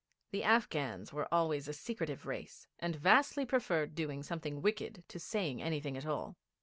[0.31, 5.61] The Afghans were always a secretive race, and vastly preferred doing something wicked to saying
[5.61, 6.37] anything at all.